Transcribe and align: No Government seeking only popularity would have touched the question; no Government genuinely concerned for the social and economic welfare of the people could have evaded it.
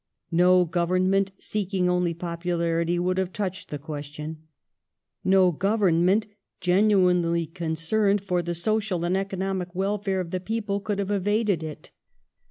No 0.31 0.65
Government 0.65 1.31
seeking 1.37 1.87
only 1.87 2.15
popularity 2.15 2.97
would 2.97 3.19
have 3.19 3.31
touched 3.31 3.69
the 3.69 3.77
question; 3.77 4.41
no 5.23 5.51
Government 5.51 6.25
genuinely 6.59 7.45
concerned 7.45 8.19
for 8.21 8.41
the 8.41 8.55
social 8.55 9.05
and 9.05 9.15
economic 9.15 9.75
welfare 9.75 10.19
of 10.19 10.31
the 10.31 10.39
people 10.39 10.79
could 10.79 10.97
have 10.97 11.11
evaded 11.11 11.61
it. 11.61 11.91